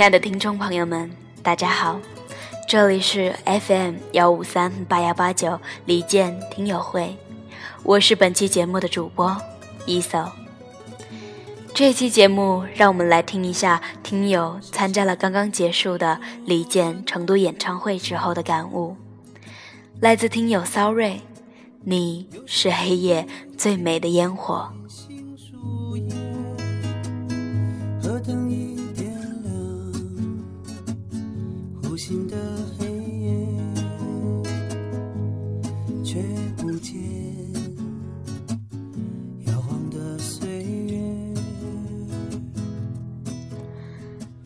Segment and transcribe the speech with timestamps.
[0.00, 1.10] 亲爱的听众朋友们，
[1.42, 2.00] 大家好，
[2.66, 7.14] 这里是 FM 幺五三八幺八九李健听友会，
[7.82, 9.36] 我是本期节目的主播
[9.84, 10.24] 一搜。
[11.74, 18.96] 这期节目，让我们来听一下听友参加了刚刚结束的李健成都演唱会之后的感悟，
[20.00, 21.20] 来自听友骚瑞，
[21.84, 23.26] 你是黑夜
[23.58, 24.72] 最美的烟火。
[32.10, 32.36] 新的
[32.76, 32.88] 黑
[33.20, 33.36] 夜
[36.04, 36.20] 却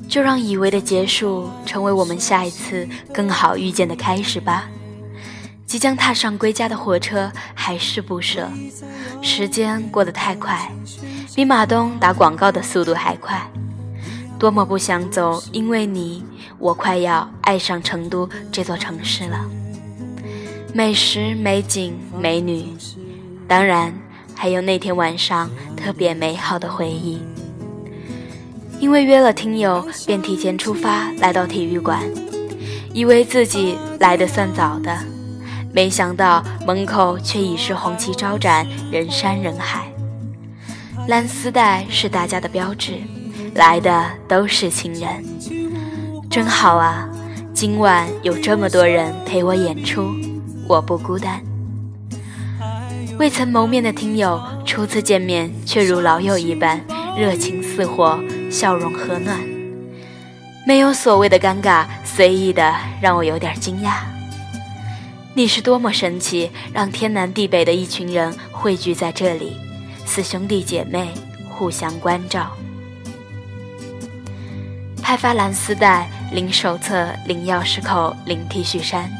[0.06, 4.68] 就让以为的结束成为我们下一次更好遇见的开始吧。
[5.64, 8.46] 即将踏上归家的火车，还是不舍。
[9.22, 10.70] 时间过得太快，
[11.34, 13.50] 比马东打广告的速度还快。
[14.38, 16.24] 多么不想走，因为你，
[16.58, 19.44] 我快要爱上成都这座城市了。
[20.72, 22.66] 美食、美景、美女，
[23.46, 23.94] 当然
[24.34, 27.22] 还有那天晚上特别美好的回忆。
[28.80, 32.02] 因为约了听友，便提前出发来到体育馆，
[32.92, 34.98] 以为自己来的算早的，
[35.72, 39.90] 没想到门口却已是红旗招展，人山人海。
[41.06, 42.94] 蓝丝带是大家的标志，
[43.54, 45.24] 来的都是情人，
[46.28, 47.08] 真好啊！
[47.52, 50.12] 今晚有这么多人陪我演出，
[50.68, 51.40] 我不孤单。
[53.16, 56.80] 未曾谋面的听友，初次见面却如老友一般，
[57.16, 58.18] 热情似火。
[58.50, 59.36] 笑容和暖，
[60.64, 63.94] 没有所谓的尴尬，随意的让我有点惊讶。
[65.34, 69.56] 你是多么神奇，让天南地北的一群人汇聚在这里，
[70.06, 71.08] 似兄弟姐妹，
[71.50, 72.52] 互相关照。
[75.04, 79.12] 派发蓝丝带，领手册，领钥匙扣，领 T 恤衫，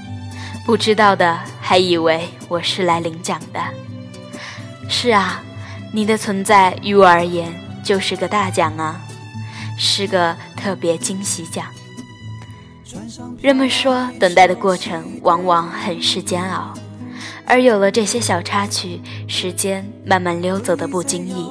[0.64, 3.60] 不知道的还以为我是来领奖的。
[4.88, 5.42] 是啊，
[5.92, 7.52] 你的存在于我而言
[7.84, 8.98] 就是个大奖啊。
[9.76, 11.66] 是个特别惊喜奖。
[13.42, 16.72] 人们说，等待的过程往往很是煎熬，
[17.44, 21.50] 而有了这些小插曲，时间慢慢溜走的不经意，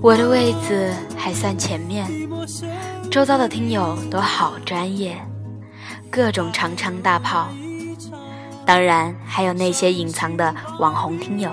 [0.00, 2.06] 我的位子还算前面，
[3.10, 5.16] 周遭的听友都好专业，
[6.10, 7.48] 各种长枪大炮，
[8.64, 11.50] 当然还有那些隐藏的网红听友。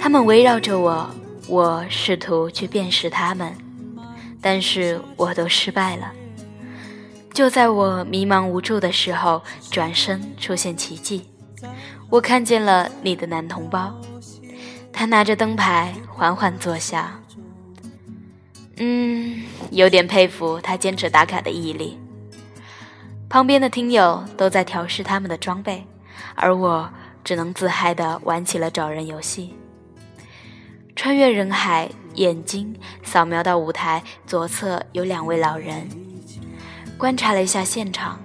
[0.00, 1.08] 他们围绕着我，
[1.46, 3.52] 我试图去辨识他们，
[4.40, 6.10] 但是我都失败了。
[7.32, 11.28] 就在我迷茫无助的时候，转身出现奇迹，
[12.10, 13.94] 我看见了你的男同胞，
[14.94, 17.20] 他拿着灯牌缓缓坐下。
[18.76, 21.98] 嗯，有点佩服他坚持打卡的毅力。
[23.28, 25.84] 旁边的听友都在调试他们的装备，
[26.36, 26.88] 而我
[27.24, 29.54] 只能自嗨地玩起了找人游戏。
[30.94, 35.88] 穿越人海，眼睛扫描到舞台左侧有两位老人，
[36.96, 38.20] 观察了一下现场，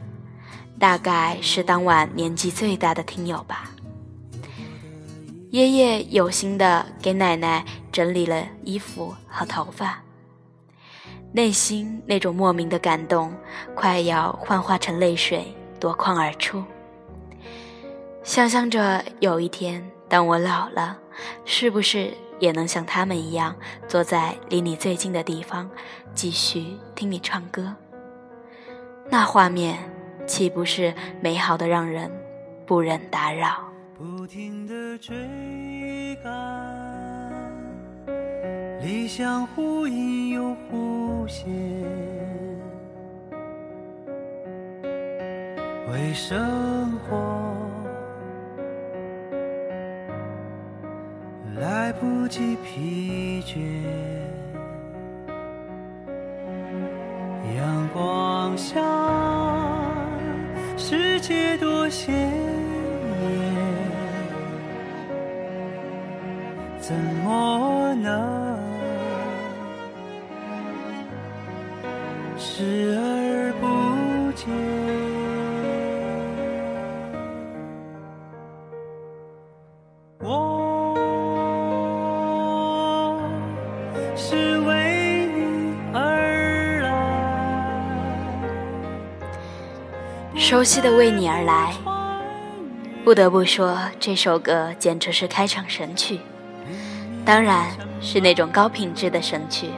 [0.78, 3.72] 大概是当晚年纪最大的听友吧。
[5.51, 9.99] 爷爷有心的给奶奶整理了衣服和头发，
[11.31, 13.34] 内心那种莫名的感动
[13.73, 16.63] 快要幻化成泪水夺眶而出。
[18.23, 20.97] 想象着有一天当我老了，
[21.46, 22.13] 是不是？
[22.40, 23.53] 也能像他们一样，
[23.85, 25.69] 坐在离你最近的地方，
[26.13, 27.75] 继续听你唱歌。
[29.09, 29.78] 那画面
[30.25, 32.09] 岂不是美好的让人
[32.66, 33.69] 不忍打扰？
[33.99, 35.13] 不停的追
[36.23, 36.31] 赶，
[38.81, 41.49] 理想忽隐又忽现，
[45.91, 47.53] 为生活。
[51.59, 53.59] 来不及疲倦，
[57.57, 58.79] 阳光下
[60.78, 62.28] 世界多鲜
[68.17, 68.59] 么
[71.20, 74.47] 能视而不见？
[80.20, 80.28] 我
[84.16, 86.90] 是为你而来。
[90.35, 91.73] 熟悉的《为你而来》，
[93.03, 96.20] 不得不说，这首歌简直是开场神曲。
[97.26, 97.67] 当然
[98.01, 99.69] 是那种高品质的神曲。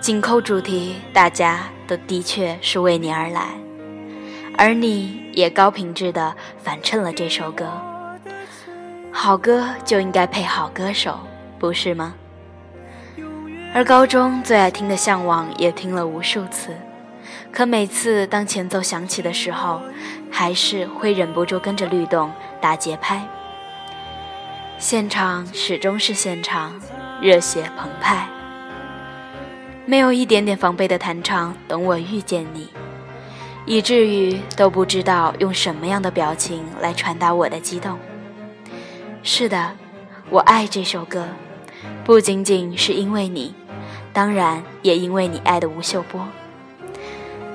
[0.00, 3.48] 紧扣主题，大家都的确是为你而来，
[4.58, 7.70] 而你也高品质的反衬了这首歌。
[9.12, 11.20] 好歌就应该配好歌手，
[11.58, 12.14] 不是吗？
[13.74, 16.76] 而高中最爱听的《向往》也听了无数次，
[17.52, 19.80] 可每次当前奏响起的时候，
[20.30, 22.30] 还是会忍不住跟着律动
[22.60, 23.22] 打节拍。
[24.82, 26.72] 现场始终是现场，
[27.20, 28.26] 热血澎湃，
[29.86, 31.54] 没有一点点防备的弹唱。
[31.68, 32.68] 等我遇见你，
[33.64, 37.96] 以至于都不知道用什么样的表情来传达我的激动。
[39.22, 39.70] 是的，
[40.30, 41.28] 我爱这首歌，
[42.04, 43.54] 不仅仅是因为你，
[44.12, 46.26] 当然也因为你爱的吴秀波。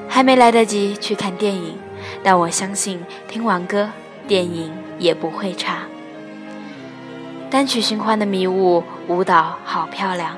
[0.08, 1.78] 还没来得及去看电影，
[2.24, 3.90] 但我相信听完歌，
[4.30, 5.80] 电影也不会差。
[7.50, 10.38] 单曲循环的迷雾，舞蹈好漂亮，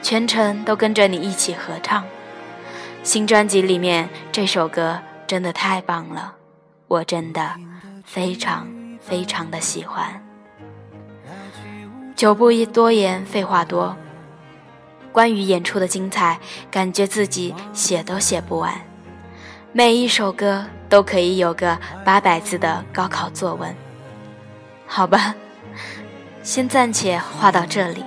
[0.00, 2.02] 全程都跟着你一起合唱。
[3.02, 6.34] 新专辑里面这首歌真的太棒了，
[6.88, 7.54] 我真的
[8.04, 8.66] 非常
[9.00, 10.24] 非常的喜欢。
[12.16, 13.94] 久不一多言，废话多。
[15.12, 16.40] 关于演出的精彩，
[16.70, 18.72] 感觉自己写都写不完，
[19.72, 23.74] 每一首歌都可以有个八百字的高考作文。
[24.86, 25.34] 好吧。
[26.42, 28.02] 先暂且画到这里，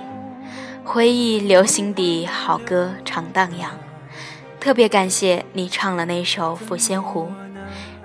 [0.84, 3.70] 回忆留心底，好歌常荡漾。
[4.60, 7.22] 特别感谢你唱了那首《抚仙湖》，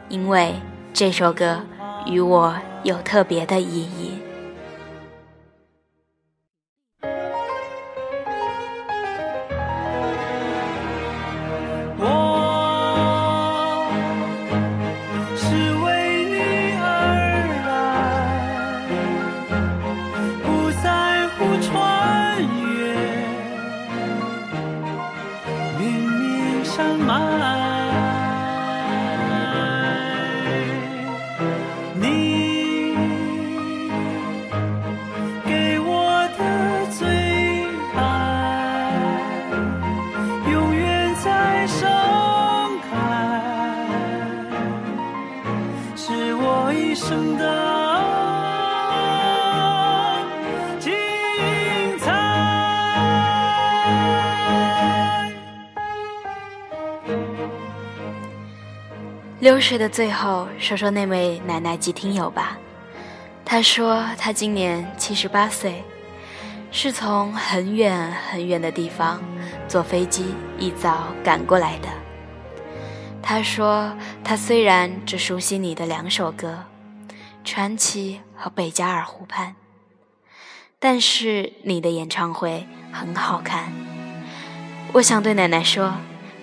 [0.08, 0.56] 因为
[0.94, 1.62] 这首歌
[2.06, 4.14] 与我有特别的意义。
[59.40, 62.60] 流水的最后，说说那位奶奶及听友吧。
[63.44, 65.84] 她说她今年七十八岁，
[66.72, 69.20] 是从很远很远的地方
[69.68, 71.90] 坐飞机一早赶过来的。
[73.20, 73.92] 她说
[74.24, 76.50] 她虽然只熟悉你的两首歌
[77.44, 79.50] 《传奇》和《贝加尔湖畔》，
[80.80, 83.72] 但是你的演唱会很好看。
[84.94, 85.94] 我想对奶奶说，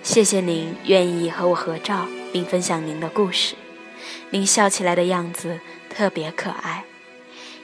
[0.03, 2.05] 谢谢您愿意和我合照。
[2.31, 3.55] 并分享您的故事，
[4.29, 6.83] 您笑起来的样子特别可爱，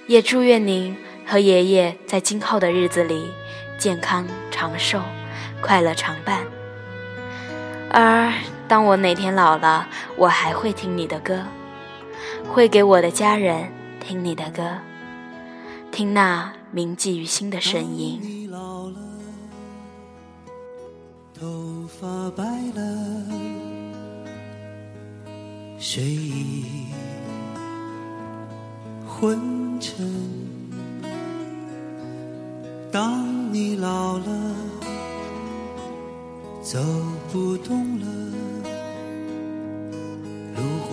[0.07, 3.29] 也祝愿您和爷爷在今后的日子里
[3.77, 5.03] 健康长寿，
[5.61, 6.39] 快乐常伴。
[7.91, 8.33] 而
[8.67, 9.87] 当我哪天老了，
[10.17, 11.43] 我还会听你的歌，
[12.48, 14.63] 会给我的家人听你的歌，
[15.91, 18.50] 听那铭记于心的声音。
[21.38, 22.43] 头发白
[22.75, 23.22] 了。
[25.77, 26.88] 睡意
[29.05, 30.10] 昏沉。
[32.91, 34.55] 当你老了，
[36.62, 36.79] 走
[37.31, 38.05] 不动了，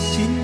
[0.00, 0.39] 或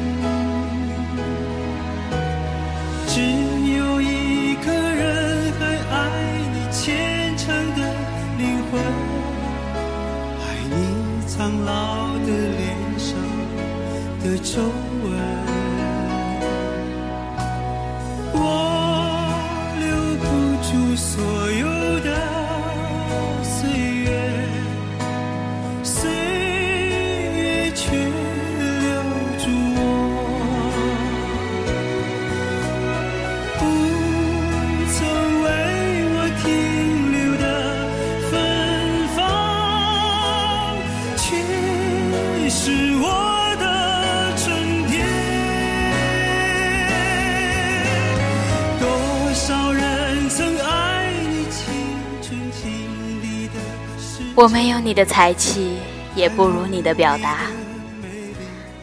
[54.37, 55.79] 我没有你的才气，
[56.15, 57.47] 也不如你的表达。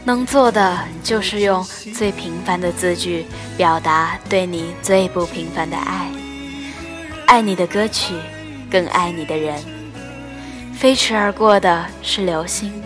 [0.03, 1.63] 能做的就是用
[1.95, 6.11] 最平凡的字句表达对你最不平凡的爱，
[7.27, 8.15] 爱你的歌曲，
[8.69, 9.63] 更爱你的人。
[10.73, 12.81] 飞驰而过的是流星，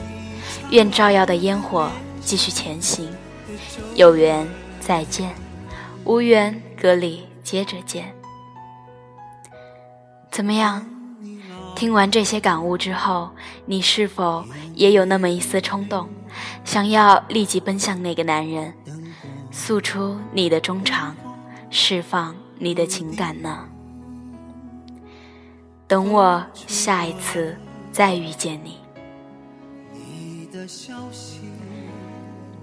[0.69, 3.09] 愿照耀的烟火继续前行。
[3.95, 4.45] 有缘
[4.81, 5.33] 再见，
[6.03, 8.13] 无缘隔里接着见。
[10.29, 10.85] 怎么样？
[11.77, 13.29] 听完这些感悟之后，
[13.67, 14.43] 你是否
[14.73, 16.09] 也有那么一丝冲动，
[16.65, 18.73] 想要立即奔向那个男人，
[19.51, 21.15] 诉出你的衷肠，
[21.69, 23.65] 释放你的情感呢？
[25.85, 27.55] 等我下一次
[27.91, 28.79] 再遇见你。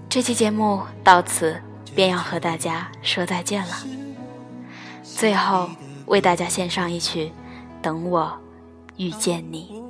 [0.09, 1.55] 这期节目到此
[1.95, 3.75] 便要和大家说再见了。
[5.01, 5.69] 最后
[6.05, 7.27] 为大家献上一曲
[7.81, 8.37] 《等我
[8.97, 9.83] 遇见你》，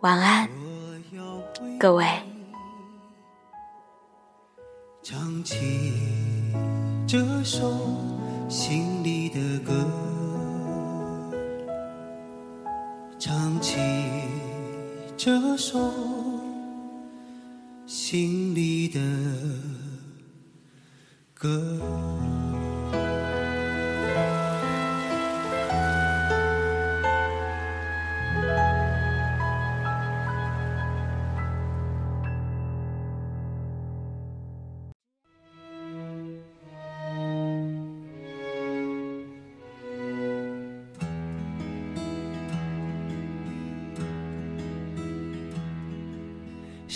[0.00, 0.48] 晚安，
[1.80, 2.06] 各位。
[5.02, 5.56] 唱起
[7.08, 7.72] 这首
[8.48, 9.72] 心里的歌，
[13.18, 13.80] 唱起
[15.16, 15.92] 这首
[17.84, 19.00] 心里的
[21.34, 21.80] 歌。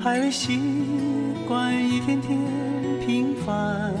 [0.00, 0.58] 还未习
[1.46, 2.38] 惯一天天
[3.04, 3.92] 平凡。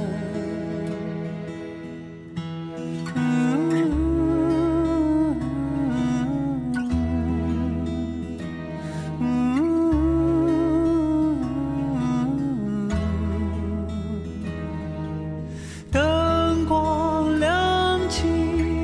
[15.90, 18.22] 灯光亮起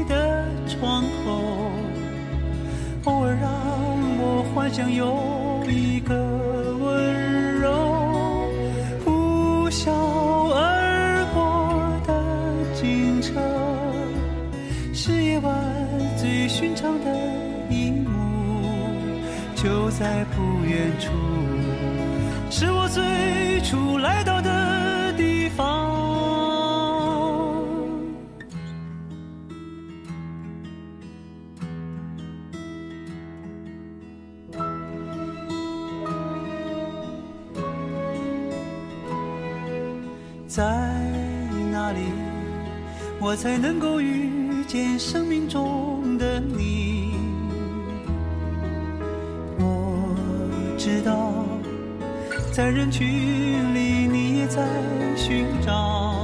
[0.08, 1.40] 的窗口，
[3.04, 3.50] 偶尔让
[4.18, 6.14] 我幻想有一个
[19.96, 21.12] 在不远处，
[22.50, 25.92] 是我最初来到的地方。
[40.48, 40.64] 在
[41.70, 42.00] 哪里，
[43.20, 46.83] 我才能够遇见生命中的你？
[52.54, 54.64] 在人群里，你也在
[55.16, 56.23] 寻找。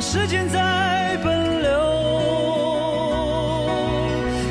[0.00, 1.70] 时间在奔流。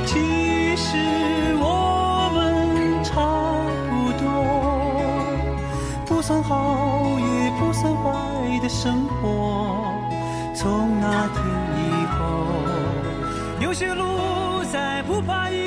[0.06, 0.98] 其实
[1.60, 3.14] 我们差
[3.90, 4.26] 不多，
[6.06, 9.84] 不算好也不算坏的生活。
[10.54, 11.42] 从那天
[11.78, 12.20] 以后，
[13.62, 15.67] 有些路再不怕一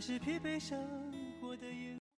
[0.00, 0.99] 还，是疲惫生